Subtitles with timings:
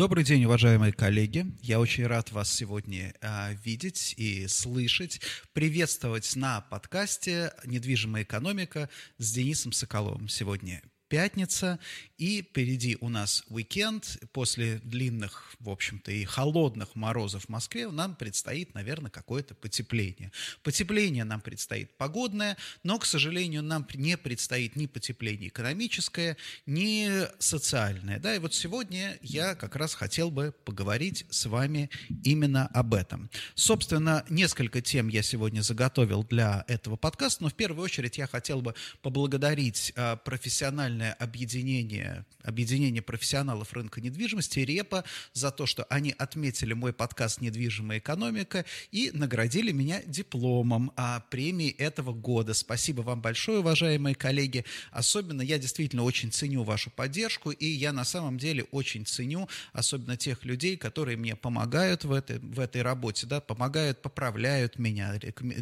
[0.00, 1.44] Добрый день, уважаемые коллеги.
[1.60, 5.20] Я очень рад вас сегодня э, видеть и слышать,
[5.52, 10.30] приветствовать на подкасте «Недвижимая экономика» с Денисом Соколовым.
[10.30, 11.80] Сегодня пятница,
[12.16, 14.18] и впереди у нас уикенд.
[14.32, 20.30] После длинных, в общем-то, и холодных морозов в Москве нам предстоит, наверное, какое-то потепление.
[20.62, 27.10] Потепление нам предстоит погодное, но, к сожалению, нам не предстоит ни потепление экономическое, ни
[27.42, 28.20] социальное.
[28.20, 31.90] Да, и вот сегодня я как раз хотел бы поговорить с вами
[32.22, 33.30] именно об этом.
[33.56, 38.60] Собственно, несколько тем я сегодня заготовил для этого подкаста, но в первую очередь я хотел
[38.60, 46.14] бы поблагодарить а, профессиональных профессиональное объединение, объединение профессионалов рынка недвижимости РЕПа за то, что они
[46.18, 52.54] отметили мой подкаст «Недвижимая экономика» и наградили меня дипломом о премии этого года.
[52.54, 54.64] Спасибо вам большое, уважаемые коллеги.
[54.90, 60.16] Особенно я действительно очень ценю вашу поддержку, и я на самом деле очень ценю особенно
[60.16, 65.18] тех людей, которые мне помогают в этой, в этой работе, да, помогают, поправляют меня,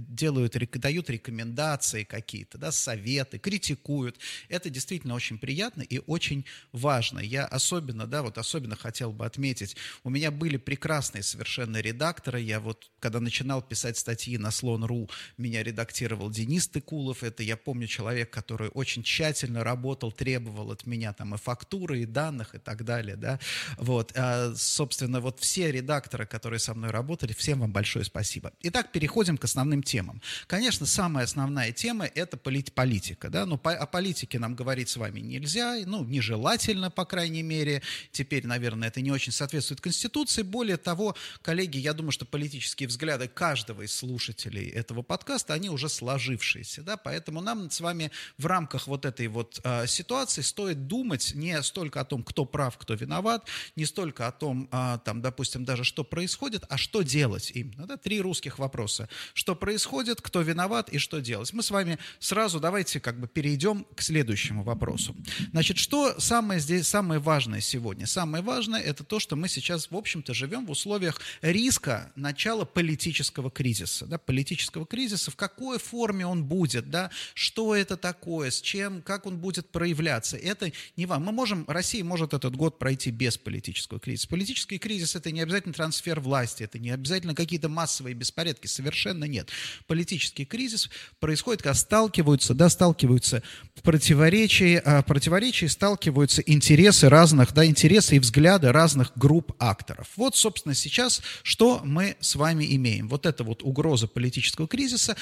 [0.09, 4.19] делают, дают рекомендации какие-то, да, советы, критикуют.
[4.49, 7.19] Это действительно очень очень приятно и очень важно.
[7.19, 12.41] Я особенно, да, вот особенно хотел бы отметить, у меня были прекрасные совершенно редакторы.
[12.41, 17.23] Я вот, когда начинал писать статьи на Слон.ру, меня редактировал Денис Тыкулов.
[17.23, 22.07] Это, я помню, человек, который очень тщательно работал, требовал от меня там и фактуры, и
[22.07, 23.39] данных, и так далее, да.
[23.77, 28.53] Вот, а, собственно, вот все редакторы, которые со мной работали, всем вам большое спасибо.
[28.63, 30.23] Итак, переходим к основным темам.
[30.47, 35.18] Конечно, самая основная тема– это политика, да, но по, о политике нам говорить с вами
[35.19, 37.83] вами нельзя, ну, нежелательно, по крайней мере.
[38.13, 40.43] Теперь, наверное, это не очень соответствует Конституции.
[40.43, 45.89] Более того, коллеги, я думаю, что политические взгляды каждого из слушателей этого подкаста, они уже
[45.89, 51.35] сложившиеся, да, поэтому нам с вами в рамках вот этой вот э, ситуации стоит думать
[51.35, 55.65] не столько о том, кто прав, кто виноват, не столько о том, э, там, допустим,
[55.65, 57.73] даже что происходит, а что делать им.
[57.77, 59.09] Да, три русских вопроса.
[59.35, 61.53] Что происходит, кто виноват и что делать.
[61.53, 65.17] Мы с вами сразу давайте как бы перейдем к следующему вопросу вопросу.
[65.53, 68.07] Значит, что самое здесь, самое важное сегодня?
[68.07, 73.51] Самое важное– это то, что мы сейчас, в общем-то, живем в условиях риска начала политического
[73.51, 74.07] кризиса.
[74.07, 79.27] Да, политического кризиса, в какой форме он будет, да, что это такое, с чем, как
[79.27, 80.37] он будет проявляться.
[80.37, 81.25] Это не вам.
[81.25, 84.29] Мы можем, Россия может этот год пройти без политического кризиса.
[84.29, 89.51] Политический кризис– это не обязательно трансфер власти, это не обязательно какие-то массовые беспорядки, совершенно нет.
[89.87, 93.43] Политический кризис происходит, когда сталкиваются, да, сталкиваются
[93.83, 100.09] противоречия, а, противоречий сталкиваются интересы разных, да, интересы и взгляды разных групп акторов.
[100.17, 103.07] Вот, собственно, сейчас что мы с вами имеем.
[103.07, 105.15] Вот это вот угроза политического кризиса.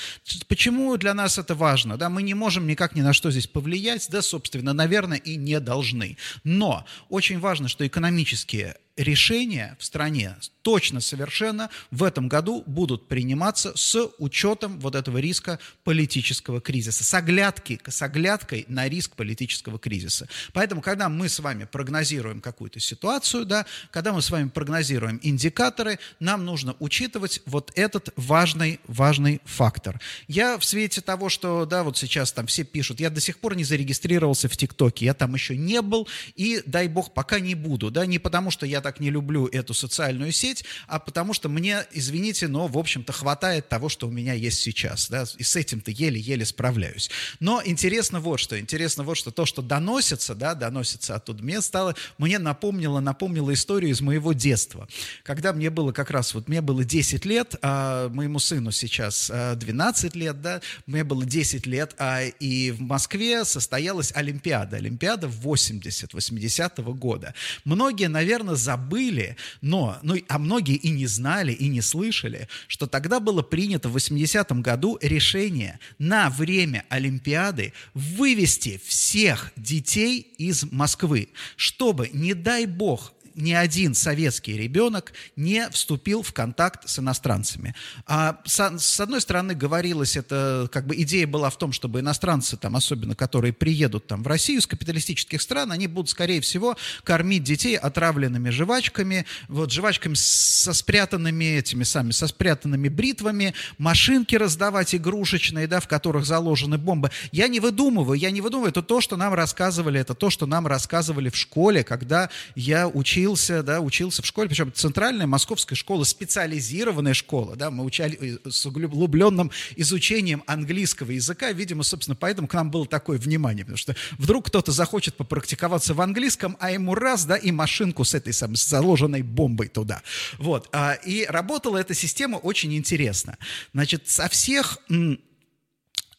[0.46, 1.96] Почему для нас это важно?
[1.96, 5.58] Да, мы не можем никак ни на что здесь повлиять, да, собственно, наверное, и не
[5.58, 6.16] должны.
[6.44, 10.36] Но очень важно, что экономические решения в стране
[10.66, 17.14] точно совершенно в этом году будут приниматься с учетом вот этого риска политического кризиса, с,
[17.14, 20.28] оглядки, с оглядкой на риск политического кризиса.
[20.52, 26.00] Поэтому, когда мы с вами прогнозируем какую-то ситуацию, да, когда мы с вами прогнозируем индикаторы,
[26.18, 30.00] нам нужно учитывать вот этот важный, важный фактор.
[30.26, 33.54] Я в свете того, что, да, вот сейчас там все пишут, я до сих пор
[33.54, 37.92] не зарегистрировался в ТикТоке, я там еще не был, и, дай бог, пока не буду,
[37.92, 41.84] да, не потому что я так не люблю эту социальную сеть, а потому что мне,
[41.90, 45.90] извините, но, в общем-то, хватает того, что у меня есть сейчас, да, и с этим-то
[45.90, 47.10] еле-еле справляюсь.
[47.40, 51.96] Но интересно вот что, интересно вот что, то, что доносится, да, доносится оттуда, мне стало,
[52.16, 54.86] мне напомнило, напомнило историю из моего детства,
[55.24, 60.14] когда мне было как раз, вот мне было 10 лет, а моему сыну сейчас 12
[60.14, 66.14] а, лет, да, мне было 10 лет, а, и в Москве состоялась Олимпиада, Олимпиада 80,
[66.14, 67.34] 80-го года.
[67.64, 72.86] Многие, наверное, за забыли, но, ну, а многие и не знали, и не слышали, что
[72.86, 81.30] тогда было принято в 80-м году решение на время Олимпиады вывести всех детей из Москвы,
[81.56, 87.74] чтобы, не дай бог, ни один советский ребенок не вступил в контакт с иностранцами.
[88.06, 92.56] А с, с одной стороны говорилось, это как бы идея была в том, чтобы иностранцы,
[92.56, 97.44] там, особенно которые приедут там, в Россию с капиталистических стран, они будут, скорее всего, кормить
[97.44, 105.66] детей отравленными жвачками, вот жвачками со спрятанными этими сами, со спрятанными бритвами, машинки раздавать игрушечные,
[105.66, 107.10] да, в которых заложены бомбы.
[107.32, 110.66] Я не выдумываю, я не выдумываю, это то, что нам рассказывали, это то, что нам
[110.66, 116.04] рассказывали в школе, когда я учил учился, да, учился в школе, причем центральная московская школа,
[116.04, 122.54] специализированная школа, да, мы учали э, с углубленным изучением английского языка, видимо, собственно, поэтому к
[122.54, 127.24] нам было такое внимание, потому что вдруг кто-то захочет попрактиковаться в английском, а ему раз,
[127.24, 130.02] да, и машинку с этой самой заложенной бомбой туда.
[130.38, 133.38] Вот, а, и работала эта система очень интересно.
[133.72, 134.78] Значит, со всех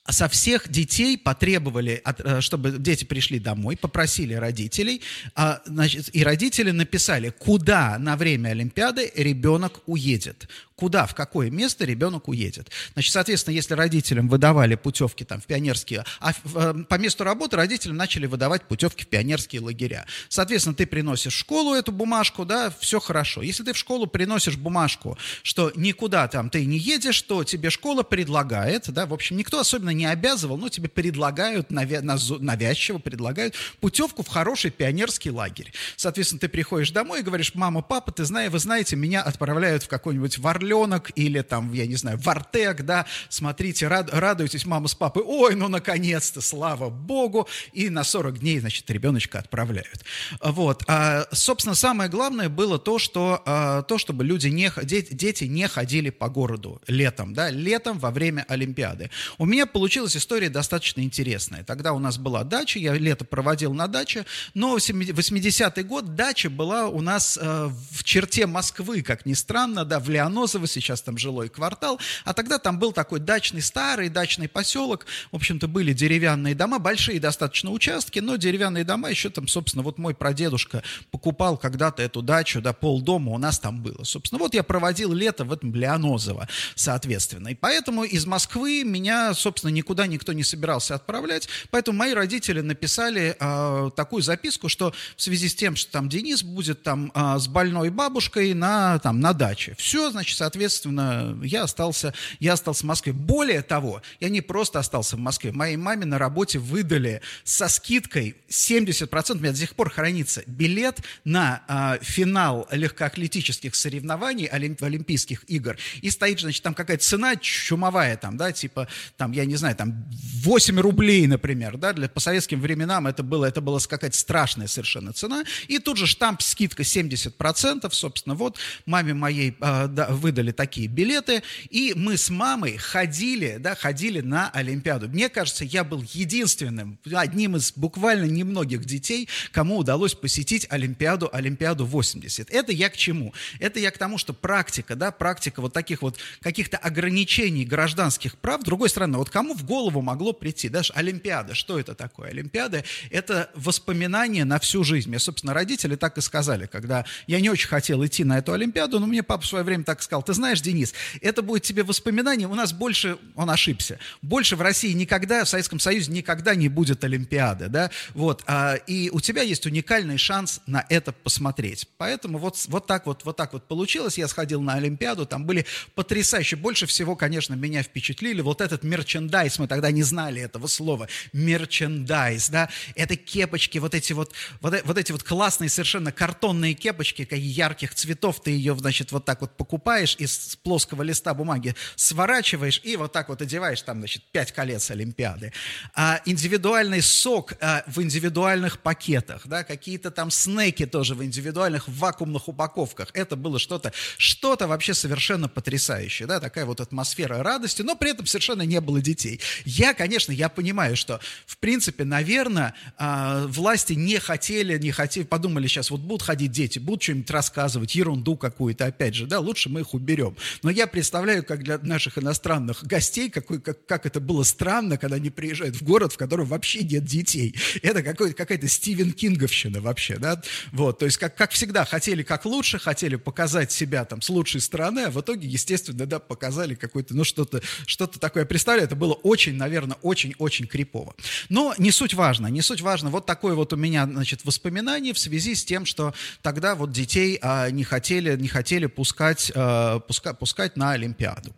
[0.09, 5.01] со всех детей потребовали, э, чтобы дети пришли домой, попросили родителей,
[5.35, 11.85] а, значит, и родители написали, куда на время Олимпиады ребенок уедет куда, в какое место
[11.85, 12.69] ребенок уедет.
[12.93, 17.97] Значит, соответственно, если родителям выдавали путевки там, в пионерские, а э, по месту работы родителям
[17.97, 20.05] начали выдавать путевки в пионерские лагеря.
[20.29, 23.41] Соответственно, ты приносишь в школу эту бумажку, да, все хорошо.
[23.41, 28.03] Если ты в школу приносишь бумажку, что никуда там ты не едешь, то тебе школа
[28.03, 34.21] предлагает, да, в общем, никто особенно не обязывал, но тебе предлагают, навя- навязчиво предлагают путевку
[34.21, 35.73] в хороший пионерский лагерь.
[35.95, 39.87] Соответственно, ты приходишь домой и говоришь, мама, папа, ты знаешь, вы знаете, меня отправляют в
[39.87, 44.95] какой-нибудь Варле орленок или там, я не знаю, вартек, да, смотрите, рад, радуйтесь мама с
[44.95, 50.03] папой, ой, ну наконец-то, слава богу, и на 40 дней, значит, ребеночка отправляют.
[50.41, 55.45] Вот, а, собственно, самое главное было то, что, а, то чтобы люди не, дети, дети
[55.45, 59.09] не ходили по городу летом, да, летом во время Олимпиады.
[59.37, 61.63] У меня получилась история достаточно интересная.
[61.63, 66.87] Тогда у нас была дача, я лето проводил на даче, но 80-й год дача была
[66.87, 71.17] у нас э, в черте Москвы, как ни странно, да, в Леонозово, Кутузово, сейчас там
[71.17, 76.55] жилой квартал, а тогда там был такой дачный, старый дачный поселок, в общем-то, были деревянные
[76.55, 82.01] дома, большие достаточно участки, но деревянные дома еще там, собственно, вот мой прадедушка покупал когда-то
[82.01, 84.03] эту дачу, да, полдома у нас там было.
[84.03, 87.49] Собственно, вот я проводил лето в этом Леонозово, соответственно.
[87.49, 93.35] И поэтому из Москвы меня, собственно, никуда никто не собирался отправлять, поэтому мои родители написали
[93.39, 97.47] э, такую записку, что в связи с тем, что там Денис будет там э, с
[97.47, 99.75] больной бабушкой на, там, на даче.
[99.77, 103.11] Все, значит, соответственно, я остался, я остался в Москве.
[103.11, 108.37] Более того, я не просто остался в Москве, моей маме на работе выдали со скидкой
[108.47, 115.43] 70%, у меня до сих пор хранится билет на э, финал легкоатлетических соревнований Олимп, Олимпийских
[115.49, 115.77] игр.
[116.01, 120.05] И стоит, значит, там какая-то цена чумовая, там, да, типа, там, я не знаю, там
[120.43, 125.11] 8 рублей, например, да, для, по советским временам это было, это была какая-то страшная совершенно
[125.11, 125.43] цена.
[125.67, 130.87] И тут же штамп скидка 70%, собственно, вот маме моей э, да, выдали выдали такие
[130.87, 135.09] билеты, и мы с мамой ходили, да, ходили на Олимпиаду.
[135.09, 141.85] Мне кажется, я был единственным, одним из буквально немногих детей, кому удалось посетить Олимпиаду, Олимпиаду
[141.85, 142.51] 80.
[142.51, 143.33] Это я к чему?
[143.59, 148.61] Это я к тому, что практика, да, практика вот таких вот каких-то ограничений гражданских прав,
[148.61, 152.29] с другой стороны, вот кому в голову могло прийти, даже Олимпиада, что это такое?
[152.29, 155.09] Олимпиада– это воспоминание на всю жизнь.
[155.09, 158.99] Мне, собственно, родители так и сказали, когда я не очень хотел идти на эту Олимпиаду,
[158.99, 162.47] но мне папа в свое время так сказал, ты знаешь, Денис, это будет тебе воспоминание,
[162.47, 167.03] у нас больше, он ошибся, больше в России никогда, в Советском Союзе никогда не будет
[167.03, 171.87] Олимпиады, да, вот, а, и у тебя есть уникальный шанс на это посмотреть.
[171.97, 175.65] Поэтому вот, вот так вот, вот так вот получилось, я сходил на Олимпиаду, там были
[175.95, 181.07] потрясающие, больше всего, конечно, меня впечатлили вот этот мерчендайз, мы тогда не знали этого слова,
[181.31, 187.23] мерчендайз, да, это кепочки, вот эти вот, вот, вот эти вот классные совершенно картонные кепочки,
[187.23, 192.81] какие ярких цветов, ты ее, значит, вот так вот покупаешь, из плоского листа бумаги сворачиваешь
[192.83, 195.53] и вот так вот одеваешь там, значит, пять колец Олимпиады.
[195.93, 202.47] А, индивидуальный сок а, в индивидуальных пакетах, да, какие-то там снеки тоже в индивидуальных вакуумных
[202.47, 203.09] упаковках.
[203.13, 208.25] Это было что-то, что-то вообще совершенно потрясающее, да, такая вот атмосфера радости, но при этом
[208.25, 209.39] совершенно не было детей.
[209.65, 215.67] Я, конечно, я понимаю, что, в принципе, наверное, а, власти не хотели, не хотели, подумали
[215.67, 219.81] сейчас, вот будут ходить дети, будут что-нибудь рассказывать, ерунду какую-то, опять же, да, лучше мы
[219.81, 220.35] их уберем берем.
[220.63, 225.17] Но я представляю, как для наших иностранных гостей, какой, как, как это было странно, когда
[225.17, 227.55] они приезжают в город, в котором вообще нет детей.
[227.81, 230.41] Это какая-то Стивен Кинговщина вообще, да?
[230.71, 234.61] Вот, то есть, как, как всегда, хотели как лучше, хотели показать себя там с лучшей
[234.61, 238.45] стороны, а в итоге, естественно, да, показали какое-то, ну, что-то что такое.
[238.45, 241.15] Представляю, это было очень, наверное, очень-очень крипово.
[241.49, 243.09] Но не суть важно, не суть важно.
[243.09, 247.37] Вот такое вот у меня, значит, воспоминание в связи с тем, что тогда вот детей
[247.41, 251.55] а, не хотели, не хотели пускать а, пускать, на Олимпиаду.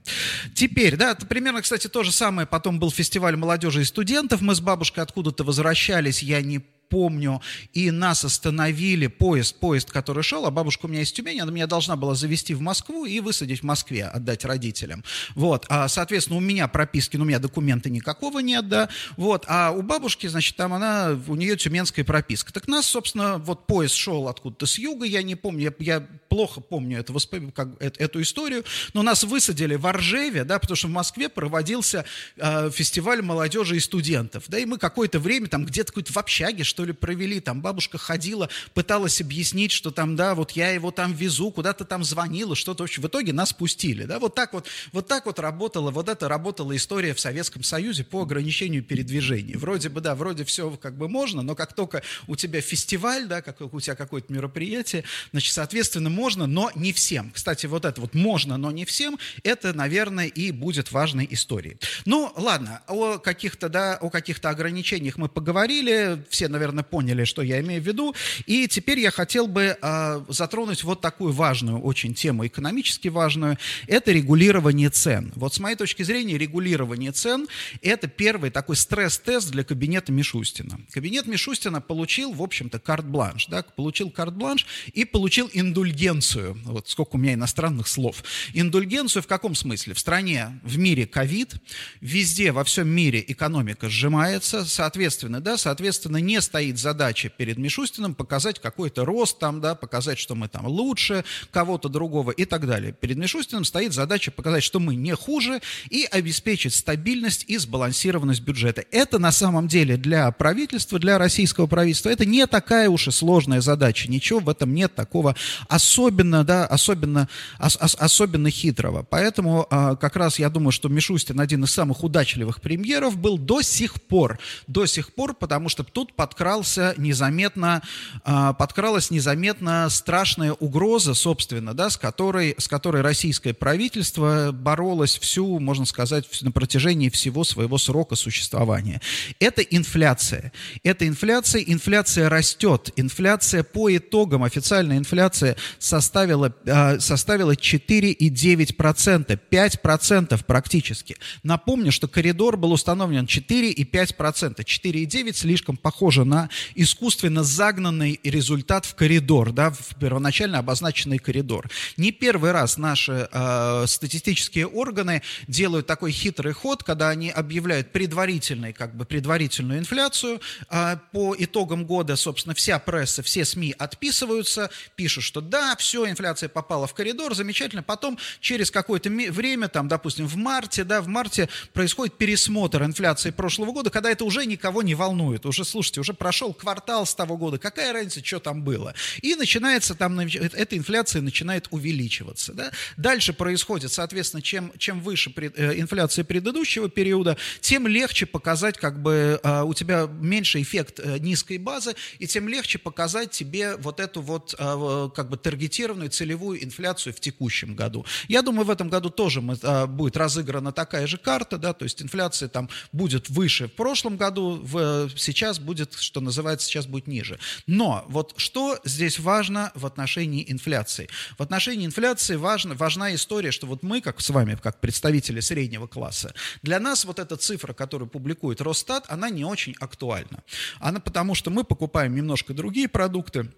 [0.55, 2.47] Теперь, да, это примерно, кстати, то же самое.
[2.47, 4.41] Потом был фестиваль молодежи и студентов.
[4.41, 7.41] Мы с бабушкой откуда-то возвращались, я не помню,
[7.73, 11.67] и нас остановили, поезд, поезд, который шел, а бабушка у меня из Тюмени, она меня
[11.67, 15.03] должна была завести в Москву и высадить в Москве, отдать родителям.
[15.35, 19.71] Вот, а, соответственно, у меня прописки, ну, у меня документа никакого нет, да, вот, а
[19.71, 22.51] у бабушки, значит, там она, у нее тюменская прописка.
[22.51, 26.61] Так нас, собственно, вот поезд шел откуда-то с юга, я не помню, я, я плохо
[26.61, 27.13] помню это,
[27.53, 32.05] как, эту историю, но нас высадили в Оржеве, да, потому что в Москве проводился
[32.37, 36.63] э, фестиваль молодежи и студентов, да, и мы какое-то время там где-то какой-то в общаге,
[36.63, 41.13] что ли, провели, там бабушка ходила, пыталась объяснить, что там, да, вот я его там
[41.13, 45.25] везу, куда-то там звонила, что-то, в итоге нас пустили, да, вот так вот, вот так
[45.25, 49.55] вот работала, вот это работала история в Советском Союзе по ограничению передвижений.
[49.55, 53.41] Вроде бы, да, вроде все как бы можно, но как только у тебя фестиваль, да,
[53.41, 57.31] как у тебя какое-то мероприятие, значит, соответственно, можно, но не всем.
[57.31, 61.77] Кстати, вот это вот можно, но не всем, это, наверное, и будет важной историей.
[62.05, 67.59] Ну, ладно, о каких-то, да, о каких-то ограничениях мы поговорили, все, наверное, поняли, что я
[67.59, 72.45] имею в виду, и теперь я хотел бы э, затронуть вот такую важную очень тему,
[72.45, 73.57] экономически важную,
[73.87, 75.31] это регулирование цен.
[75.35, 77.47] Вот с моей точки зрения, регулирование цен–
[77.81, 80.79] это первый такой стресс-тест для кабинета Мишустина.
[80.91, 86.57] Кабинет Мишустина получил, в общем-то, карт-бланш, да, получил карт-бланш и получил индульгенцию.
[86.65, 88.23] Вот сколько у меня иностранных слов.
[88.53, 89.93] Индульгенцию в каком смысле?
[89.93, 91.55] В стране, в мире ковид,
[92.01, 98.59] везде, во всем мире экономика сжимается, соответственно, да, соответственно, не стоит задача перед Мишустиным показать
[98.59, 102.91] какой-то рост там, да, показать, что мы там лучше кого-то другого и так далее.
[102.91, 108.83] Перед Мишустиным стоит задача показать, что мы не хуже и обеспечить стабильность и сбалансированность бюджета.
[108.91, 113.61] Это на самом деле для правительства, для российского правительства, это не такая уж и сложная
[113.61, 114.09] задача.
[114.09, 115.35] Ничего в этом нет такого
[115.67, 117.27] особенно, да, особенно,
[117.59, 119.03] ос, ос, особенно хитрого.
[119.03, 123.61] Поэтому а, как раз я думаю, что Мишустин один из самых удачливых премьеров был до
[123.61, 124.39] сих пор.
[124.67, 127.81] До сих пор, потому что тут подкрался незаметно,
[128.23, 135.59] а, подкралась незаметно страшная угроза, собственно, да, с которой, с которой российское правительство боролось всю,
[135.59, 139.01] можно сказать, на протяжении всего своего срока существования.
[139.41, 140.53] Это инфляция.
[140.81, 142.93] Это инфляция, инфляция растет.
[142.95, 151.17] Инфляция по итогам, официальная инфляция составила, а, составила 4,9%, 5% практически.
[151.43, 154.63] Напомню, что коридор был установлен 4,5%.
[154.63, 161.69] 4,9% слишком похоже на искусственно загнанный результат в коридор, да, в первоначально обозначенный коридор.
[161.97, 168.71] Не первый раз наши э, статистические органы делают такой хитрый ход, когда они объявляют предварительный,
[168.73, 170.39] как бы предварительную инфляцию.
[170.69, 176.49] Э, по итогам года, собственно, вся пресса, все СМИ отписываются, пишут, что да, все, инфляция
[176.49, 177.83] попала в коридор, замечательно.
[177.83, 183.71] Потом через какое-то время, там, допустим, в марте, да, в марте происходит пересмотр инфляции прошлого
[183.71, 185.45] года, когда это уже никого не волнует.
[185.45, 188.93] Уже, слушайте, уже прошел квартал с того года, какая разница, что там было.
[189.21, 192.53] И начинается там, эта инфляция начинает увеличиваться.
[192.53, 192.71] Да?
[192.97, 199.01] Дальше происходит, соответственно, чем, чем выше пред, э, инфляция предыдущего периода, тем легче показать, как
[199.01, 203.99] бы э, у тебя меньше эффект э, низкой базы, и тем легче показать тебе вот
[203.99, 208.05] эту вот э, как бы таргетированную целевую инфляцию в текущем году.
[208.27, 211.85] Я думаю, в этом году тоже мы, э, будет разыграна такая же карта, да, то
[211.85, 217.05] есть инфляция там будет выше в прошлом году, в, сейчас будет, что называется, сейчас будет
[217.05, 217.39] ниже.
[217.67, 221.07] Но вот что здесь важно в отношении инфляции?
[221.37, 225.85] В отношении инфляции важна, важна история, что вот мы, как с вами, как представители среднего
[225.85, 230.43] класса, для нас вот эта цифра, которую публикует Росстат, она не очень актуальна.
[230.79, 233.51] Она потому, что мы покупаем немножко другие продукты,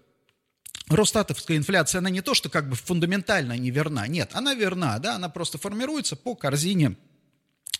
[0.88, 5.14] Росстатовская инфляция, она не то, что как бы фундаментально не верна, нет, она верна, да,
[5.14, 6.96] она просто формируется по корзине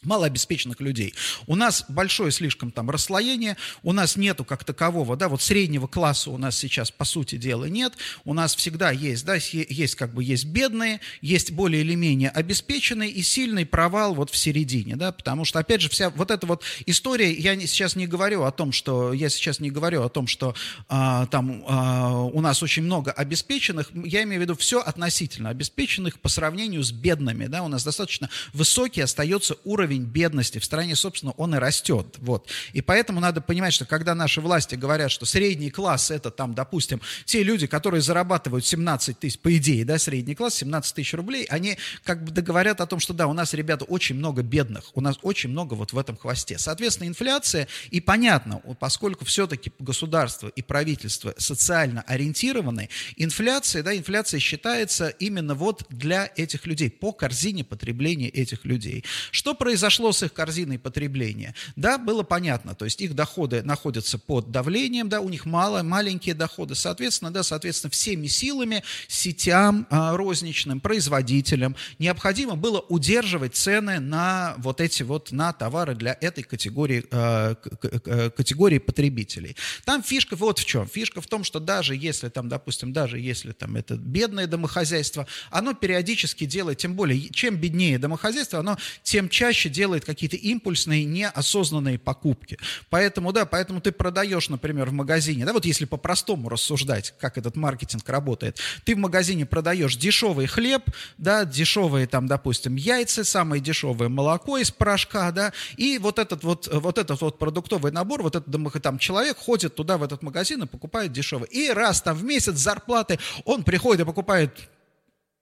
[0.04, 1.14] малообеспеченных людей.
[1.46, 6.30] У нас большое слишком там расслоение, у нас нету как такового, да, вот среднего класса
[6.30, 7.94] у нас сейчас по сути дела нет,
[8.24, 13.10] у нас всегда есть, да, есть как бы есть бедные, есть более или менее обеспеченные
[13.10, 16.64] и сильный провал вот в середине, да, потому что опять же вся вот эта вот
[16.86, 20.54] история, я сейчас не говорю о том, что, я сейчас не говорю о том, что
[20.88, 26.18] а, там а, у нас очень много обеспеченных, я имею в виду все относительно обеспеченных
[26.20, 30.96] по сравнению с бедными, да, у нас достаточно высокий остается уровень уровень бедности в стране,
[30.96, 32.16] собственно, он и растет.
[32.18, 32.48] Вот.
[32.72, 37.00] И поэтому надо понимать, что когда наши власти говорят, что средний класс это там, допустим,
[37.24, 41.76] те люди, которые зарабатывают 17 тысяч, по идее, да, средний класс, 17 тысяч рублей, они
[42.04, 45.18] как бы договорят о том, что да, у нас, ребята, очень много бедных, у нас
[45.22, 46.58] очень много вот в этом хвосте.
[46.58, 55.08] Соответственно, инфляция, и понятно, поскольку все-таки государство и правительство социально ориентированы, инфляция, да, инфляция считается
[55.08, 59.04] именно вот для этих людей, по корзине потребления этих людей.
[59.30, 59.81] Что произошло?
[59.82, 61.56] Произошло с их корзиной потребления?
[61.74, 66.36] Да, было понятно, то есть их доходы находятся под давлением, да, у них мало, маленькие
[66.36, 74.54] доходы, соответственно, да, соответственно, всеми силами сетям а, розничным, производителям необходимо было удерживать цены на
[74.58, 79.56] вот эти вот, на товары для этой категории, а, категории потребителей.
[79.84, 80.86] Там фишка вот в чем.
[80.86, 85.74] Фишка в том, что даже если там, допустим, даже если там это бедное домохозяйство, оно
[85.74, 92.58] периодически делает, тем более, чем беднее домохозяйство, оно тем чаще делает какие-то импульсные, неосознанные покупки.
[92.90, 97.56] Поэтому, да, поэтому ты продаешь, например, в магазине, да, вот если по-простому рассуждать, как этот
[97.56, 100.82] маркетинг работает, ты в магазине продаешь дешевый хлеб,
[101.18, 106.68] да, дешевые там, допустим, яйца, самое дешевое молоко из порошка, да, и вот этот вот,
[106.72, 110.66] вот этот вот продуктовый набор, вот этот там человек ходит туда, в этот магазин и
[110.66, 111.48] покупает дешевый.
[111.48, 114.50] И раз там в месяц зарплаты он приходит и покупает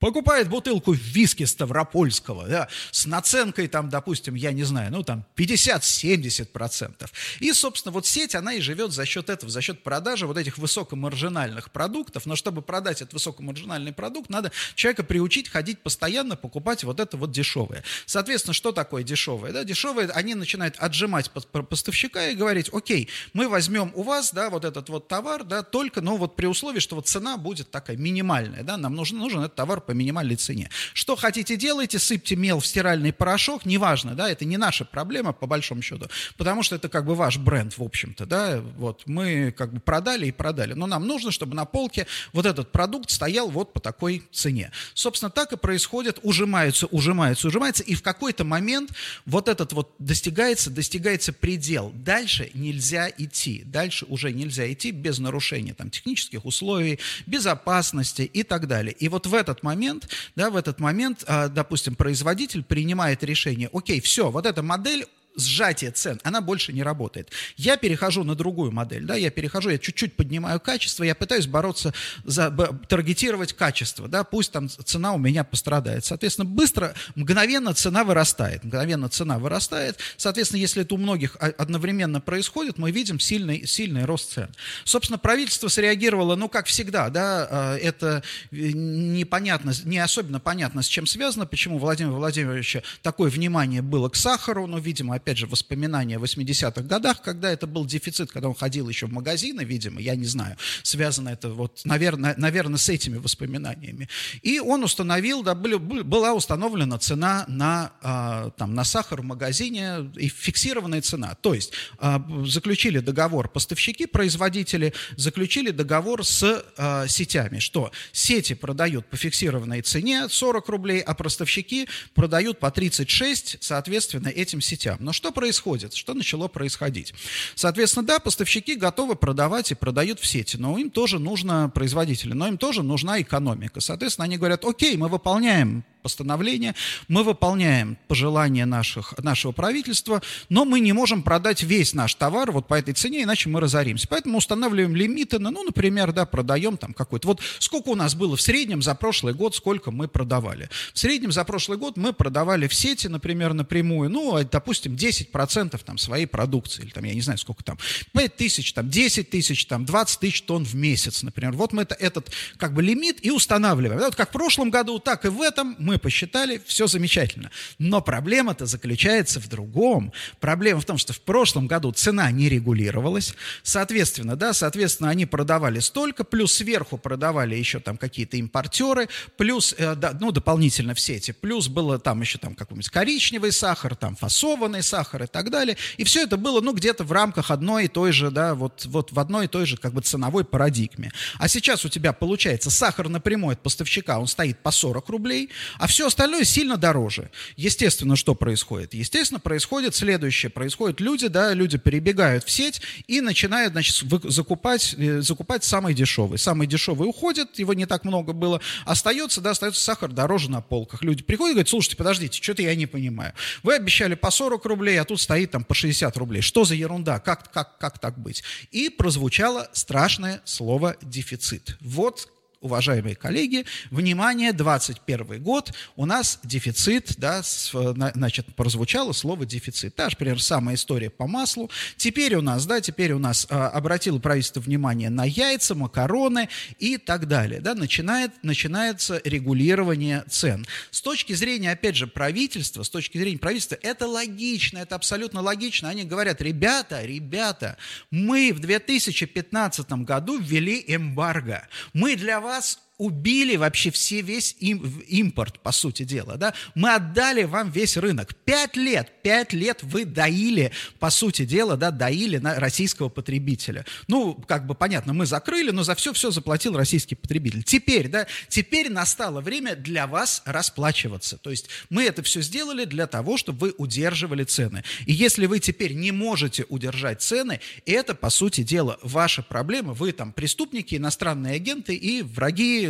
[0.01, 7.09] покупает бутылку виски Ставропольского, да, с наценкой там, допустим, я не знаю, ну там 50-70%.
[7.39, 10.59] И, собственно, вот сеть, она и живет за счет этого, за счет продажи вот этих
[10.59, 12.27] высокомаржинальных продуктов.
[12.27, 17.31] Но чтобы продать этот высокомаржинальный продукт, надо человека приучить ходить постоянно, покупать вот это вот
[17.31, 17.85] дешевое.
[18.07, 19.53] Соответственно, что такое дешевое?
[19.53, 24.65] Да, дешевое, они начинают отжимать поставщика и говорить, окей, мы возьмем у вас, да, вот
[24.65, 28.63] этот вот товар, да, только, но вот при условии, что вот цена будет такая минимальная,
[28.63, 30.71] да, нам нужен, нужен этот товар по минимальной цене.
[30.95, 35.49] Что хотите делайте, сыпьте мел в стиральный порошок, неважно, да, это не наша проблема по
[35.49, 36.07] большому счету,
[36.37, 40.27] потому что это как бы ваш бренд, в общем-то, да, вот мы как бы продали
[40.27, 44.23] и продали, но нам нужно, чтобы на полке вот этот продукт стоял вот по такой
[44.31, 44.71] цене.
[44.95, 48.93] Собственно, так и происходит, ужимаются, ужимаются, ужимаются, и в какой-то момент
[49.27, 51.91] вот этот вот достигается, достигается предел.
[51.97, 58.69] Дальше нельзя идти, дальше уже нельзя идти без нарушения там технических условий, безопасности и так
[58.69, 58.95] далее.
[59.01, 63.71] И вот в этот момент момент, да, в этот момент, а, допустим, производитель принимает решение,
[63.73, 65.07] окей, все, вот эта модель
[65.37, 67.31] сжатие цен, она больше не работает.
[67.57, 71.95] Я перехожу на другую модель, да, я перехожу, я чуть-чуть поднимаю качество, я пытаюсь бороться
[72.25, 72.51] за,
[72.89, 76.05] таргетировать качество, да, пусть там цена у меня пострадает.
[76.05, 79.99] Соответственно, быстро, мгновенно цена вырастает, мгновенно цена вырастает.
[80.17, 84.51] Соответственно, если это у многих одновременно происходит, мы видим сильный, сильный рост цен.
[84.85, 91.07] Собственно, правительство среагировало, ну, как всегда, да, а, это непонятно, не особенно понятно, с чем
[91.07, 96.21] связано, почему Владимир Владимировича такое внимание было к сахару, но, видимо, опять же, воспоминания о
[96.21, 100.25] 80-х годах, когда это был дефицит, когда он ходил еще в магазины, видимо, я не
[100.25, 104.09] знаю, связано это вот, наверное, наверное с этими воспоминаниями.
[104.43, 110.11] И он установил, да, были, была установлена цена на, а, там, на сахар в магазине,
[110.17, 111.35] и фиксированная цена.
[111.35, 119.07] То есть а, заключили договор поставщики, производители, заключили договор с а, сетями, что сети продают
[119.11, 124.97] по фиксированной цене 40 рублей, а поставщики продают по 36, соответственно, этим сетям.
[125.01, 125.95] Но что происходит?
[125.95, 127.15] Что начало происходить?
[127.55, 132.49] Соответственно, да, поставщики готовы продавать и продают в сети, но им тоже нужно производители, но
[132.49, 133.81] им тоже нужна экономика.
[133.81, 136.75] Соответственно, они говорят, окей, мы выполняем постановление,
[137.09, 142.67] мы выполняем пожелания наших, нашего правительства, но мы не можем продать весь наш товар вот
[142.67, 144.07] по этой цене, иначе мы разоримся.
[144.09, 147.29] Поэтому устанавливаем лимиты, на, ну, например, да, продаем там какой-то.
[147.29, 150.69] Вот сколько у нас было в среднем за прошлый год, сколько мы продавали.
[150.93, 155.81] В среднем за прошлый год мы продавали в сети, например, напрямую, ну, а, допустим, 10%
[155.85, 157.79] там своей продукции, или там, я не знаю, сколько там,
[158.13, 161.53] 5 тысяч, там, 10 тысяч, там, 20 тысяч тонн в месяц, например.
[161.53, 164.01] Вот мы это, этот, как бы, лимит и устанавливаем.
[164.01, 167.51] Вот как в прошлом году, так и в этом мы посчитали, все замечательно.
[167.79, 170.13] Но проблема-то заключается в другом.
[170.41, 175.81] Проблема в том, что в прошлом году цена не регулировалась, соответственно, да, соответственно, они продавали
[175.81, 181.33] столько, плюс сверху продавали еще там какие-то импортеры, плюс, э, да, ну, дополнительно в сети,
[181.33, 185.77] плюс было там еще там какой-нибудь коричневый сахар, там фасованный сахар и так далее.
[185.97, 189.13] И все это было, ну, где-то в рамках одной и той же, да, вот, вот
[189.13, 191.13] в одной и той же как бы ценовой парадигме.
[191.39, 195.87] А сейчас у тебя получается сахар напрямую от поставщика, он стоит по 40 рублей, а
[195.87, 197.31] все остальное сильно дороже.
[197.57, 198.93] Естественно, что происходит?
[198.93, 200.51] Естественно, происходит следующее.
[200.51, 206.39] Происходит люди, да, люди перебегают в сеть и начинают, значит, закупать, э, закупать самый дешевый.
[206.39, 208.61] Самый дешевый уходит, его не так много было.
[208.85, 211.03] Остается, да, остается сахар дороже на полках.
[211.03, 213.33] Люди приходят и говорят, слушайте, подождите, что-то я не понимаю.
[213.63, 216.43] Вы обещали по 40 рублей, а тут стоит там по 60 рублей.
[216.43, 217.21] Что за ерунда?
[217.21, 218.45] Как, как, как так быть?
[218.71, 221.79] И прозвучало страшное слово «дефицит».
[221.81, 222.29] Вот
[222.61, 227.73] уважаемые коллеги, внимание, 21 год, у нас дефицит, да, с,
[228.15, 229.95] значит, прозвучало слово дефицит.
[229.99, 231.71] Же, например, самая история по маслу.
[231.97, 236.99] Теперь у нас, да, теперь у нас а, обратило правительство внимание на яйца, макароны и
[236.99, 240.67] так далее, да, начинает, начинается регулирование цен.
[240.91, 245.89] С точки зрения, опять же, правительства, с точки зрения правительства, это логично, это абсолютно логично.
[245.89, 247.79] Они говорят, ребята, ребята,
[248.11, 251.67] мы в 2015 году ввели эмбарго.
[251.95, 256.95] Мы для вас that's убили вообще все, весь им, импорт, по сути дела, да, мы
[256.95, 258.35] отдали вам весь рынок.
[258.45, 263.87] Пять лет, пять лет вы доили, по сути дела, да, доили на российского потребителя.
[264.07, 267.63] Ну, как бы понятно, мы закрыли, но за все все заплатил российский потребитель.
[267.63, 271.39] Теперь, да, теперь настало время для вас расплачиваться.
[271.39, 274.85] То есть мы это все сделали для того, чтобы вы удерживали цены.
[275.07, 279.95] И если вы теперь не можете удержать цены, это, по сути дела, ваша проблема.
[279.95, 282.90] Вы там преступники, иностранные агенты и враги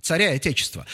[0.00, 0.86] царя и отечества.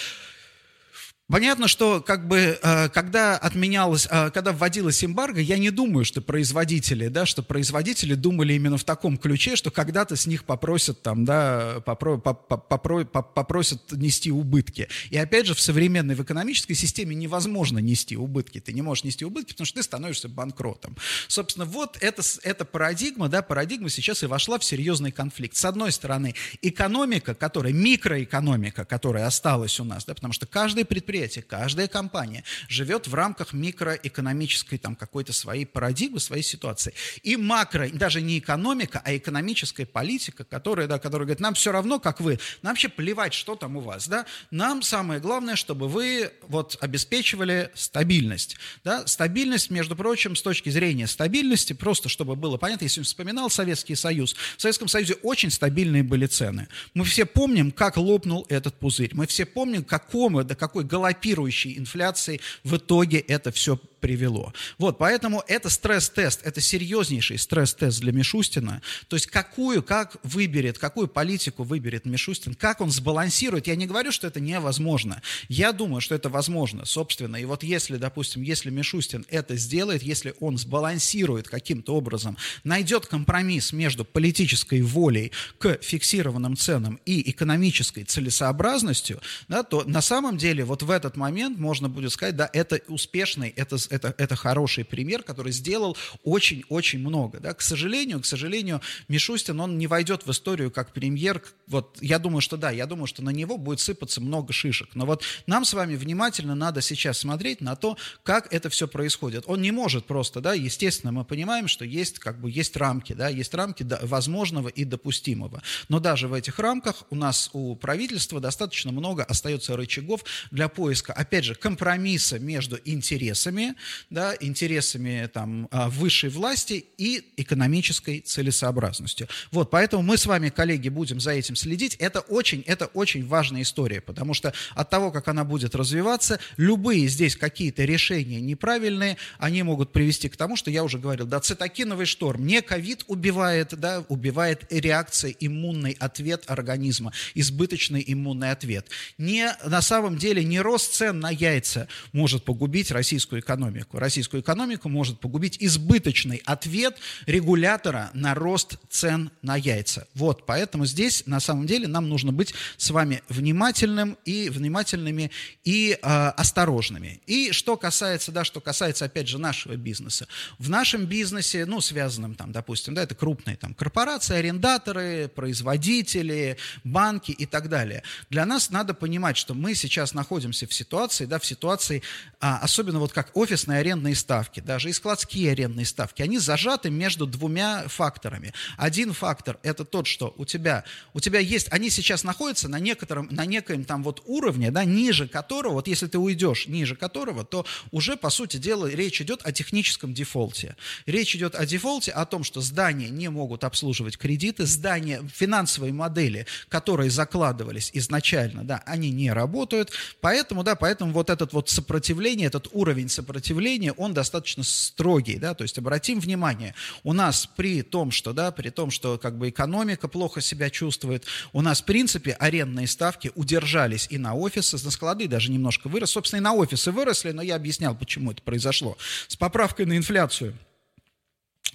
[1.30, 6.22] Понятно, что как бы, э, когда отменялось, э, когда вводилась эмбарго, я не думаю, что
[6.22, 11.26] производители, да, что производители думали именно в таком ключе, что когда-то с них попросят там,
[11.26, 14.88] да, попро, попро, попросят нести убытки.
[15.10, 18.58] И опять же, в современной, в экономической системе невозможно нести убытки.
[18.58, 20.96] Ты не можешь нести убытки, потому что ты становишься банкротом.
[21.26, 25.56] Собственно, вот это, эта парадигма, да, парадигма сейчас и вошла в серьезный конфликт.
[25.56, 31.17] С одной стороны, экономика, которая, микроэкономика, которая осталась у нас, да, потому что каждый предприятие
[31.18, 36.94] предприятие, каждая компания живет в рамках микроэкономической там какой-то своей парадигмы, своей ситуации.
[37.22, 41.98] И макро, даже не экономика, а экономическая политика, которая, да, которая говорит, нам все равно,
[41.98, 46.30] как вы, нам вообще плевать, что там у вас, да, нам самое главное, чтобы вы
[46.42, 52.84] вот обеспечивали стабильность, да, стабильность, между прочим, с точки зрения стабильности, просто чтобы было понятно,
[52.84, 56.68] если вспоминал Советский Союз, в Советском Союзе очень стабильные были цены.
[56.94, 61.78] Мы все помним, как лопнул этот пузырь, мы все помним, какому, до какой головы галопирующей
[61.78, 64.52] инфляции в итоге это все привело.
[64.78, 68.80] Вот, поэтому это стресс-тест, это серьезнейший стресс-тест для Мишустина.
[69.08, 73.66] То есть какую, как выберет, какую политику выберет Мишустин, как он сбалансирует.
[73.66, 75.20] Я не говорю, что это невозможно.
[75.48, 77.36] Я думаю, что это возможно, собственно.
[77.36, 83.72] И вот если, допустим, если Мишустин это сделает, если он сбалансирует каким-то образом, найдет компромисс
[83.72, 90.82] между политической волей к фиксированным ценам и экономической целесообразностью, да, то на самом деле вот
[90.82, 95.52] в этот момент можно будет сказать, да, это успешный, это это, это хороший пример, который
[95.52, 97.40] сделал очень-очень много.
[97.40, 97.54] Да.
[97.54, 101.42] К сожалению, к сожалению, Мишустин, он не войдет в историю как премьер.
[101.66, 104.90] Вот я думаю, что да, я думаю, что на него будет сыпаться много шишек.
[104.94, 109.44] Но вот нам с вами внимательно надо сейчас смотреть на то, как это все происходит.
[109.46, 113.28] Он не может просто, да, естественно, мы понимаем, что есть как бы есть рамки, да,
[113.28, 115.62] есть рамки возможного и допустимого.
[115.88, 120.87] Но даже в этих рамках у нас у правительства достаточно много остается рычагов для поиска,
[121.14, 123.74] опять же, компромисса между интересами,
[124.10, 129.28] да, интересами там, а, высшей власти и экономической целесообразностью.
[129.50, 131.94] Вот, поэтому мы с вами, коллеги, будем за этим следить.
[131.96, 137.08] Это очень, это очень важная история, потому что от того, как она будет развиваться, любые
[137.08, 142.06] здесь какие-то решения неправильные, они могут привести к тому, что я уже говорил, да, цитокиновый
[142.06, 148.88] шторм, не ковид убивает, да, убивает реакция, иммунный ответ организма, избыточный иммунный ответ.
[149.18, 153.98] Не, на самом деле не рост цен на яйца может погубить российскую экономику.
[153.98, 160.06] Российскую экономику может погубить избыточный ответ регулятора на рост цен на яйца.
[160.14, 165.30] Вот, поэтому здесь на самом деле нам нужно быть с вами внимательным и внимательными
[165.64, 167.22] и э, осторожными.
[167.26, 170.26] И что касается, да, что касается, опять же, нашего бизнеса.
[170.58, 177.32] В нашем бизнесе, ну, связанном там, допустим, да, это крупные там корпорации, арендаторы, производители, банки
[177.32, 178.02] и так далее.
[178.28, 182.02] Для нас надо понимать, что мы сейчас находимся в ситуации, да, в ситуации,
[182.40, 186.90] а, особенно вот как офис офисные арендные ставки, даже и складские арендные ставки, они зажаты
[186.90, 188.52] между двумя факторами.
[188.76, 193.28] Один фактор– это тот, что у тебя, у тебя есть, они сейчас находятся на некотором,
[193.30, 197.66] на некоем там вот уровне, да, ниже которого, вот если ты уйдешь ниже которого, то
[197.90, 200.76] уже, по сути дела, речь идет о техническом дефолте.
[201.06, 206.46] Речь идет о дефолте, о том, что здания не могут обслуживать кредиты, здания, финансовые модели,
[206.68, 209.90] которые закладывались изначально, да, они не работают,
[210.20, 215.62] поэтому, да, поэтому вот этот вот сопротивление, этот уровень сопротивления он достаточно строгий, да, то
[215.62, 220.08] есть обратим внимание, у нас при том, что, да, при том, что как бы экономика
[220.08, 225.28] плохо себя чувствует, у нас в принципе арендные ставки удержались и на офисы, на склады
[225.28, 229.36] даже немножко выросли, собственно и на офисы выросли, но я объяснял, почему это произошло, с
[229.36, 230.54] поправкой на инфляцию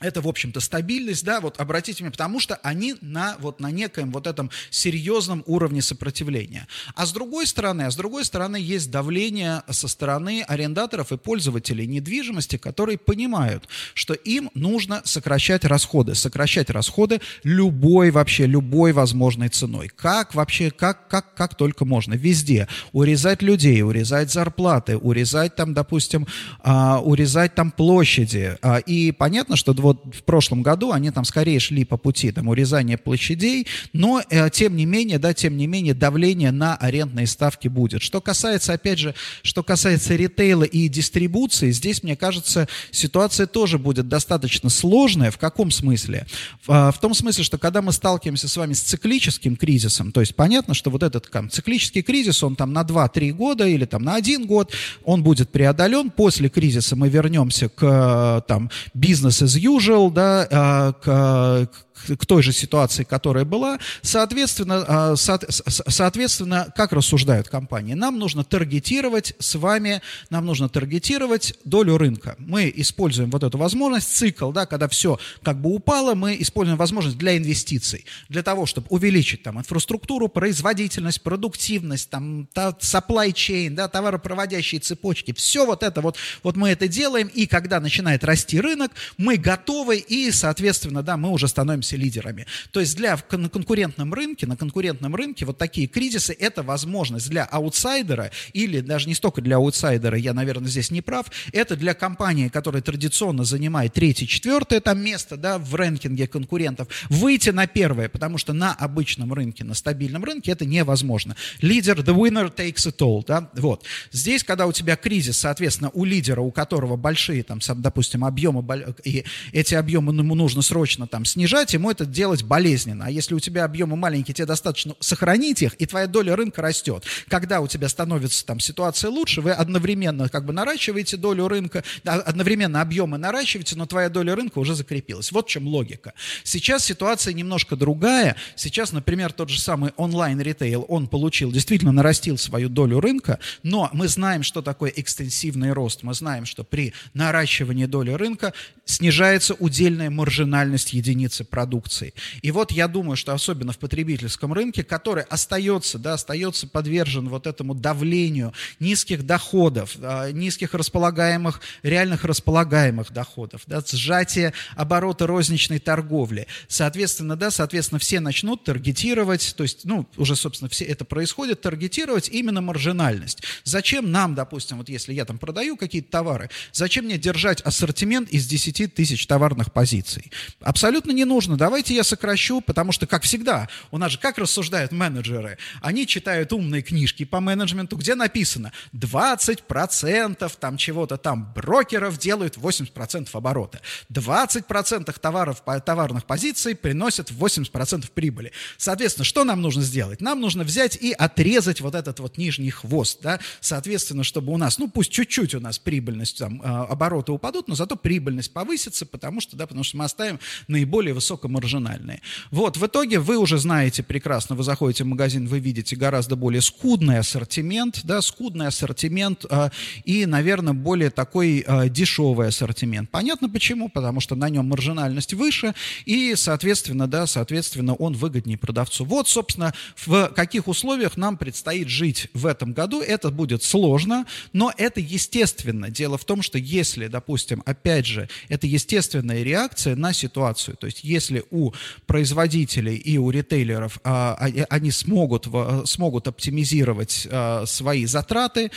[0.03, 4.11] это, в общем-то, стабильность, да, вот обратите внимание, потому что они на вот на некоем
[4.11, 6.67] вот этом серьезном уровне сопротивления.
[6.93, 11.87] А с другой стороны, а с другой стороны есть давление со стороны арендаторов и пользователей
[11.87, 19.89] недвижимости, которые понимают, что им нужно сокращать расходы, сокращать расходы любой вообще, любой возможной ценой.
[19.95, 22.67] Как вообще, как, как, как только можно, везде.
[22.91, 26.27] Урезать людей, урезать зарплаты, урезать там, допустим,
[26.59, 28.57] а, урезать там площади.
[28.61, 32.31] А, и понятно, что вот вот в прошлом году они там скорее шли по пути
[32.31, 37.27] там, урезания площадей, но э, тем не менее, да, тем не менее давление на арендные
[37.27, 38.01] ставки будет.
[38.01, 44.07] Что касается, опять же, что касается ритейла и дистрибуции, здесь, мне кажется, ситуация тоже будет
[44.07, 45.31] достаточно сложная.
[45.31, 46.27] В каком смысле?
[46.61, 50.21] В, а, в том смысле, что когда мы сталкиваемся с вами с циклическим кризисом, то
[50.21, 54.03] есть понятно, что вот этот там, циклический кризис, он там на 2-3 года или там
[54.03, 54.71] на 1 год,
[55.03, 56.11] он будет преодолен.
[56.11, 62.25] После кризиса мы вернемся к э, там бизнес as usual, usual, да, а, к, к
[62.25, 63.79] той же ситуации, которая была.
[64.01, 67.93] Соответственно, а, соответственно, как рассуждают компании?
[67.93, 72.35] Нам нужно таргетировать с вами, нам нужно таргетировать долю рынка.
[72.39, 77.17] Мы используем вот эту возможность, цикл, да, когда все как бы упало, мы используем возможность
[77.17, 84.81] для инвестиций, для того, чтобы увеличить там инфраструктуру, производительность, продуктивность, там, supply chain, да, товаропроводящие
[84.81, 89.37] цепочки, все вот это вот, вот мы это делаем, и когда начинает расти рынок, мы
[89.37, 92.45] готовы, и, соответственно, да, мы уже становимся становимся лидерами.
[92.71, 97.43] То есть для, на конкурентном рынке, на конкурентном рынке вот такие кризисы– это возможность для
[97.43, 102.47] аутсайдера, или даже не столько для аутсайдера, я, наверное, здесь не прав, это для компании,
[102.47, 108.37] которая традиционно занимает третье, четвертое там место, да, в рэнкинге конкурентов, выйти на первое, потому
[108.37, 111.35] что на обычном рынке, на стабильном рынке это невозможно.
[111.61, 113.83] Лидер, the winner takes it all, да, вот.
[114.11, 118.63] Здесь, когда у тебя кризис, соответственно, у лидера, у которого большие, там, допустим, объемы,
[119.03, 123.05] и эти объемы ему нужно срочно там снижать, ему это делать болезненно.
[123.05, 127.03] А если у тебя объемы маленькие, тебе достаточно сохранить их, и твоя доля рынка растет.
[127.27, 132.81] Когда у тебя становится там ситуация лучше, вы одновременно как бы наращиваете долю рынка, одновременно
[132.81, 135.31] объемы наращиваете, но твоя доля рынка уже закрепилась.
[135.31, 136.13] Вот в чем логика.
[136.43, 138.35] Сейчас ситуация немножко другая.
[138.55, 144.07] Сейчас, например, тот же самый онлайн-ритейл, он получил, действительно нарастил свою долю рынка, но мы
[144.07, 146.03] знаем, что такое экстенсивный рост.
[146.03, 148.53] Мы знаем, что при наращивании доли рынка
[148.85, 152.13] снижается удельная маржинальность единицы продукта продукции.
[152.41, 157.47] И вот я думаю, что особенно в потребительском рынке, который остается, да, остается подвержен вот
[157.47, 166.47] этому давлению низких доходов, а, низких располагаемых, реальных располагаемых доходов, да, сжатие оборота розничной торговли.
[166.67, 172.27] Соответственно, да, соответственно, все начнут таргетировать, то есть, ну, уже, собственно, все это происходит, таргетировать
[172.27, 173.41] именно маржинальность.
[173.63, 178.47] Зачем нам, допустим, вот если я там продаю какие-то товары, зачем мне держать ассортимент из
[178.47, 180.29] 10 тысяч товарных позиций?
[180.59, 184.91] Абсолютно не нужно, давайте я сокращу, потому что, как всегда, у нас же как рассуждают
[184.91, 185.57] менеджеры?
[185.81, 193.29] Они читают умные книжки по менеджменту, где написано 20% там чего-то там брокеров делают 80%
[193.33, 193.81] оборота.
[194.11, 198.51] 20% товаров, товарных позиций приносят 80% прибыли.
[198.77, 200.21] Соответственно, что нам нужно сделать?
[200.21, 204.77] Нам нужно взять и отрезать вот этот вот нижний хвост, да, соответственно, чтобы у нас,
[204.77, 209.41] ну пусть чуть-чуть у нас прибыльность, там, а, обороты упадут, но зато прибыльность повысится, потому
[209.41, 212.21] что, да, потому что мы оставим наиболее высоком маржинальные.
[212.51, 216.61] Вот, в итоге вы уже знаете прекрасно, вы заходите в магазин, вы видите гораздо более
[216.61, 219.69] скудный ассортимент, да, скудный ассортимент э,
[220.03, 223.09] и, наверное, более такой э, дешевый ассортимент.
[223.09, 223.89] Понятно почему?
[223.89, 225.73] Потому что на нем маржинальность выше
[226.05, 229.05] и, соответственно, да, соответственно, он выгоднее продавцу.
[229.05, 233.01] Вот, собственно, в каких условиях нам предстоит жить в этом году.
[233.01, 235.89] Это будет сложно, но это естественно.
[235.89, 241.03] Дело в том, что если, допустим, опять же, это естественная реакция на ситуацию, то есть
[241.03, 241.71] если у
[242.05, 245.47] производителей и у ритейлеров а, а, они смогут,
[245.85, 248.71] смогут оптимизировать а, свои затраты,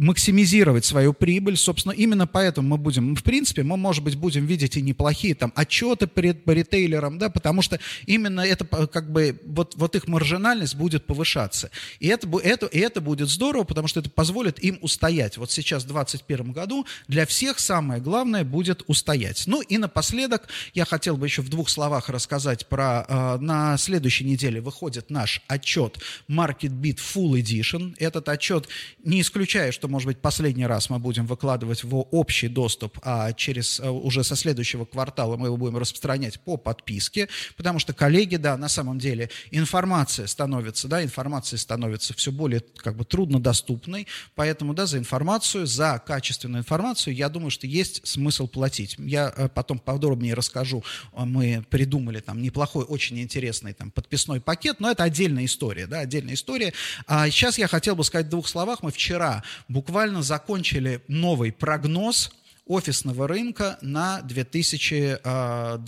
[0.00, 1.58] максимизировать свою прибыль.
[1.58, 5.52] Собственно, именно поэтому мы будем, в принципе, мы, может быть, будем видеть и неплохие там
[5.54, 10.74] отчеты по, по ритейлерам, да, потому что именно это как бы вот, вот их маржинальность
[10.74, 11.70] будет повышаться.
[11.98, 15.36] И это, это, и это будет здорово, потому что это позволит им устоять.
[15.36, 19.44] Вот сейчас, в 2021 году, для всех самое главное будет устоять.
[19.46, 23.04] Ну и напоследок я хотел бы еще в двух словах рассказать про...
[23.06, 27.94] Э, на следующей неделе выходит наш отчет Market Beat Full Edition.
[27.98, 28.66] Этот отчет,
[29.04, 33.80] не исключаю, что может быть, последний раз мы будем выкладывать в общий доступ, а через
[33.80, 38.68] уже со следующего квартала мы его будем распространять по подписке, потому что, коллеги, да, на
[38.68, 44.98] самом деле информация становится, да, информация становится все более как бы труднодоступной, поэтому, да, за
[44.98, 48.96] информацию, за качественную информацию, я думаю, что есть смысл платить.
[48.98, 55.02] Я потом подробнее расскажу, мы придумали там неплохой, очень интересный там подписной пакет, но это
[55.02, 56.72] отдельная история, да, отдельная история.
[57.06, 62.32] А сейчас я хотел бы сказать в двух словах, мы вчера буквально закончили новый прогноз
[62.66, 65.78] офисного рынка на 2021-2025 а,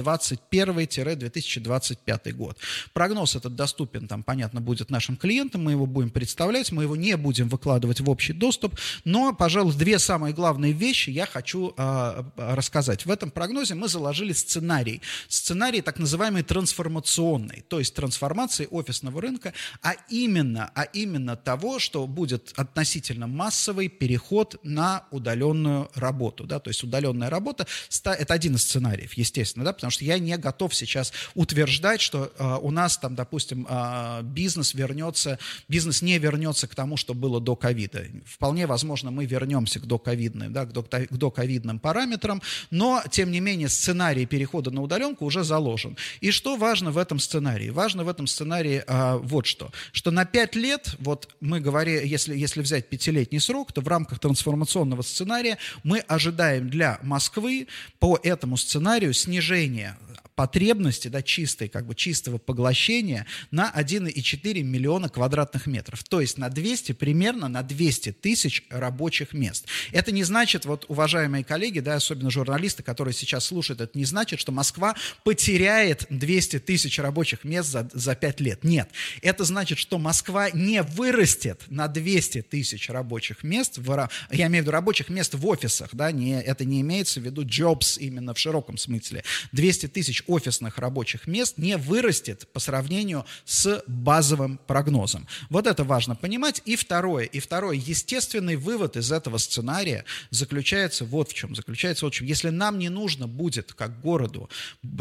[2.33, 2.59] год.
[2.93, 7.17] Прогноз этот доступен, там, понятно, будет нашим клиентам, мы его будем представлять, мы его не
[7.17, 13.07] будем выкладывать в общий доступ, но, пожалуй, две самые главные вещи я хочу э, рассказать.
[13.07, 15.01] В этом прогнозе мы заложили сценарий.
[15.29, 22.07] Сценарий так называемый трансформационный, то есть трансформации офисного рынка, а именно, а именно того, что
[22.07, 27.67] будет относительно массовый переход на удаленную работу, да, то есть удаленная работа,
[28.05, 32.59] это один из сценариев, естественно, да, потому что я не готов сейчас утверждать, что э,
[32.61, 37.57] у нас там, допустим, э, бизнес вернется, бизнес не вернется к тому, что было до
[37.57, 38.07] ковида.
[38.25, 43.41] Вполне возможно, мы вернемся к доковидным, да, к, до, к доковидным параметрам, но, тем не
[43.41, 45.97] менее, сценарий перехода на удаленку уже заложен.
[46.21, 47.71] И что важно в этом сценарии?
[47.71, 52.37] Важно в этом сценарии э, вот что, что на 5 лет, вот мы говорим, если,
[52.37, 58.19] если взять пятилетний срок, то в рамках трансформационного сценария мы ожидаем ожидаем для Москвы по
[58.23, 59.97] этому сценарию снижение
[60.35, 66.03] потребности, да, чистой, как бы чистого поглощения на 1,4 миллиона квадратных метров.
[66.05, 69.67] То есть на 200, примерно на 200 тысяч рабочих мест.
[69.93, 74.41] Это не значит, вот, уважаемые коллеги, да, особенно журналисты, которые сейчас слушают, это не значит,
[74.41, 78.65] что Москва потеряет 200 тысяч рабочих мест за, за 5 лет.
[78.65, 78.91] Нет.
[79.21, 84.67] Это значит, что Москва не вырастет на 200 тысяч рабочих мест, в, я имею в
[84.67, 88.39] виду рабочих мест в офисах, да, не, это не имеется в виду jobs именно в
[88.39, 89.25] широком смысле.
[89.53, 95.27] 200 тысяч офисных рабочих мест не вырастет по сравнению с базовым прогнозом.
[95.51, 96.63] Вот это важно понимать.
[96.65, 101.55] И второе, и второе, естественный вывод из этого сценария заключается вот в чем.
[101.55, 102.27] Заключается вот в чем.
[102.27, 104.49] Если нам не нужно будет, как городу,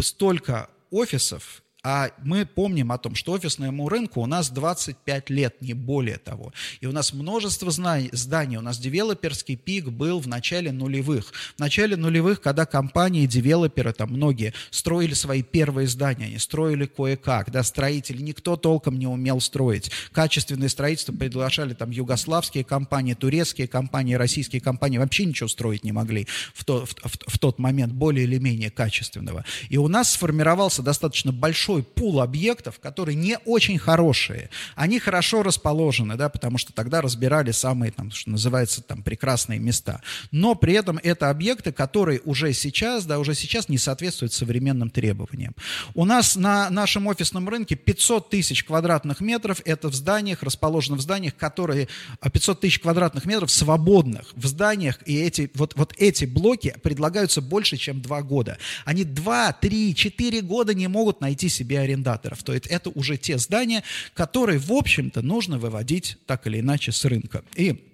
[0.01, 5.73] столько офисов а мы помним о том, что офисному рынку у нас 25 лет, не
[5.73, 6.53] более того.
[6.79, 8.57] И у нас множество зданий.
[8.57, 11.33] У нас девелоперский пик был в начале нулевых.
[11.55, 17.51] В начале нулевых, когда компании, девелоперы, там многие, строили свои первые здания, они строили кое-как,
[17.51, 19.91] да, строители, никто толком не умел строить.
[20.11, 26.27] Качественное строительство приглашали там югославские компании, турецкие компании, российские компании, вообще ничего строить не могли
[26.53, 29.45] в, то, в, в, в тот момент, более или менее качественного.
[29.69, 34.49] И у нас сформировался достаточно большой большой пул объектов, которые не очень хорошие.
[34.75, 40.01] Они хорошо расположены, да, потому что тогда разбирали самые, там, что называется, там, прекрасные места.
[40.31, 45.55] Но при этом это объекты, которые уже сейчас, да, уже сейчас не соответствуют современным требованиям.
[45.93, 51.01] У нас на нашем офисном рынке 500 тысяч квадратных метров, это в зданиях, расположено в
[51.01, 51.87] зданиях, которые,
[52.21, 57.41] 500 а, тысяч квадратных метров свободных в зданиях, и эти, вот, вот эти блоки предлагаются
[57.41, 58.57] больше, чем 2 года.
[58.85, 62.43] Они 2, 3, 4 года не могут найти себе арендаторов.
[62.43, 67.05] То есть это уже те здания, которые, в общем-то, нужно выводить так или иначе с
[67.05, 67.43] рынка.
[67.55, 67.90] И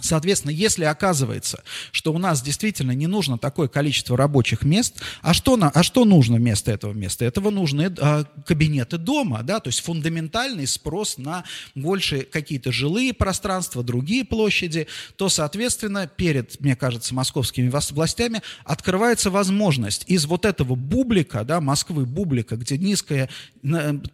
[0.00, 5.56] Соответственно, если оказывается, что у нас действительно не нужно такое количество рабочих мест, а что,
[5.56, 7.24] на, а что нужно вместо этого места?
[7.24, 13.82] Этого нужны а, кабинеты дома, да, то есть фундаментальный спрос на больше какие-то жилые пространства,
[13.82, 21.44] другие площади, то, соответственно, перед, мне кажется, московскими властями открывается возможность из вот этого бублика,
[21.44, 23.28] да, Москвы бублика, где низкая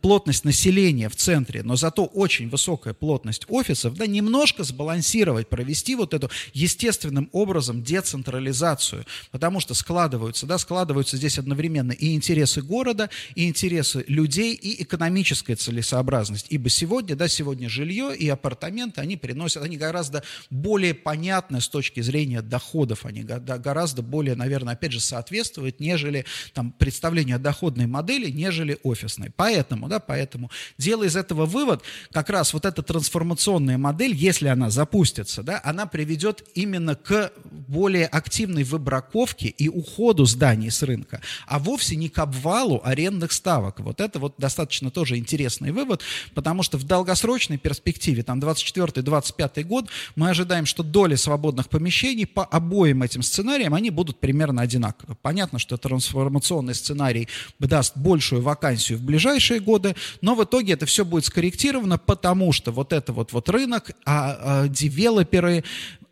[0.00, 5.96] плотность населения в центре, но зато очень высокая плотность офисов, да, немножко сбалансировать, провести провести
[5.96, 13.10] вот эту естественным образом децентрализацию, потому что складываются, да, складываются здесь одновременно и интересы города,
[13.34, 16.46] и интересы людей, и экономическая целесообразность.
[16.50, 22.02] Ибо сегодня, да, сегодня жилье и апартаменты, они приносят, они гораздо более понятны с точки
[22.02, 28.30] зрения доходов, они гораздо более, наверное, опять же, соответствуют, нежели там представление о доходной модели,
[28.30, 29.32] нежели офисной.
[29.34, 31.82] Поэтому, да, поэтому, делая из этого вывод,
[32.12, 38.06] как раз вот эта трансформационная модель, если она запустится, да, она приведет именно к более
[38.06, 43.80] активной выбраковке и уходу зданий с рынка, а вовсе не к обвалу арендных ставок.
[43.80, 46.02] Вот это вот достаточно тоже интересный вывод,
[46.34, 52.44] потому что в долгосрочной перспективе, там 24-25 год, мы ожидаем, что доли свободных помещений по
[52.44, 55.16] обоим этим сценариям, они будут примерно одинаковы.
[55.22, 61.04] Понятно, что трансформационный сценарий даст большую вакансию в ближайшие годы, но в итоге это все
[61.04, 65.64] будет скорректировано, потому что вот это вот, вот рынок, а, а девелоперы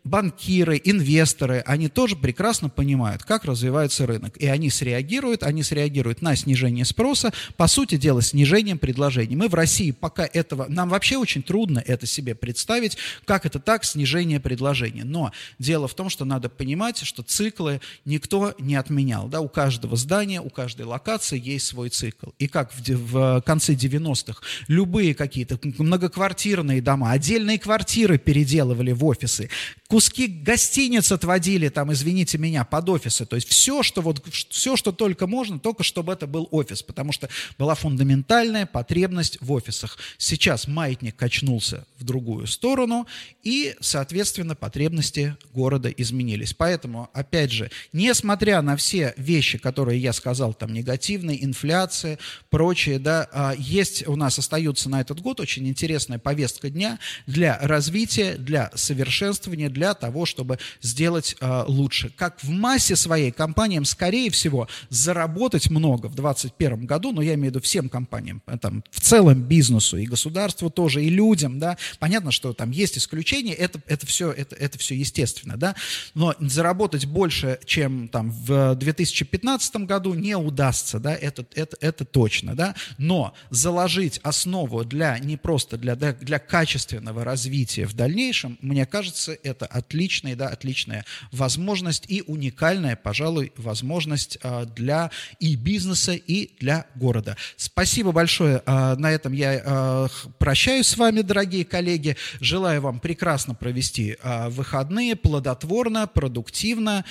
[0.03, 4.35] банкиры, инвесторы, они тоже прекрасно понимают, как развивается рынок.
[4.37, 9.37] И они среагируют, они среагируют на снижение спроса, по сути дела, снижением предложений.
[9.37, 13.85] Мы в России пока этого, нам вообще очень трудно это себе представить, как это так,
[13.85, 15.03] снижение предложений.
[15.05, 19.27] Но дело в том, что надо понимать, что циклы никто не отменял.
[19.27, 19.39] Да?
[19.39, 22.31] У каждого здания, у каждой локации есть свой цикл.
[22.39, 29.49] И как в, в конце 90-х любые какие-то многоквартирные дома, отдельные квартиры переделывали в офисы,
[29.93, 33.27] куски гостиниц отводили, там, извините меня, под офисы.
[33.27, 37.11] То есть все, что, вот, все, что только можно, только чтобы это был офис, потому
[37.11, 37.29] что
[37.59, 39.99] была фундаментальная потребность в офисах.
[40.17, 43.05] Сейчас маятник качнулся в другую сторону,
[43.43, 46.55] и, соответственно, потребности города изменились.
[46.55, 52.17] Поэтому, опять же, несмотря на все вещи, которые я сказал, там, негативные, инфляция,
[52.49, 57.59] прочее, да, а, есть у нас остаются на этот год очень интересная повестка дня для
[57.61, 62.09] развития, для совершенствования, для для того, чтобы сделать э, лучше.
[62.15, 67.47] Как в массе своей компаниям, скорее всего, заработать много в 2021 году, но я имею
[67.51, 71.77] в виду всем компаниям, э, там, в целом бизнесу и государству тоже, и людям, да,
[71.99, 75.75] понятно, что там есть исключения, это, это, все, это, это все естественно, да,
[76.13, 82.55] но заработать больше, чем там в 2015 году не удастся, да, это, это, это точно,
[82.55, 88.85] да, но заложить основу для, не просто для, для, для качественного развития в дальнейшем, мне
[88.93, 96.51] кажется, это отличная, да, отличная возможность и уникальная, пожалуй, возможность а, для и бизнеса, и
[96.59, 97.35] для города.
[97.57, 98.61] Спасибо большое.
[98.65, 100.07] А, на этом я а,
[100.37, 102.15] прощаюсь с вами, дорогие коллеги.
[102.39, 104.17] Желаю вам прекрасно провести
[104.49, 107.05] выходные, плодотворно, продуктивно.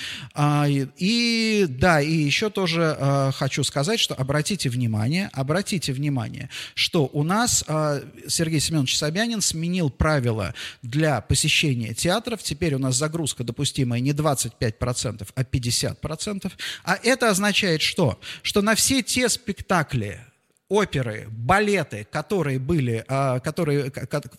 [0.97, 7.65] И да, и еще тоже хочу сказать, что обратите внимание, обратите внимание, что у нас
[8.27, 15.27] Сергей Семенович Собянин сменил правила для посещения театров теперь у нас загрузка допустимая не 25%,
[15.33, 16.51] а 50%.
[16.83, 18.19] А это означает что?
[18.43, 20.23] Что на все те спектакли,
[20.69, 23.91] оперы, балеты, которые были, а, которые,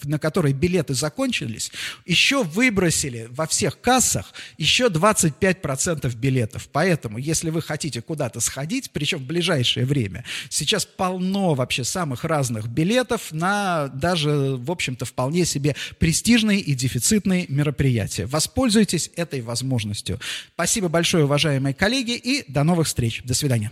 [0.04, 1.70] на которые билеты закончились,
[2.06, 6.68] еще выбросили во всех кассах еще 25% билетов.
[6.72, 12.66] Поэтому, если вы хотите куда-то сходить, причем в ближайшее время, сейчас полно вообще самых разных
[12.68, 18.26] билетов на даже, в общем-то, вполне себе престижные и дефицитные мероприятия.
[18.26, 20.18] Воспользуйтесь этой возможностью.
[20.54, 23.22] Спасибо большое, уважаемые коллеги, и до новых встреч.
[23.24, 23.70] До свидания.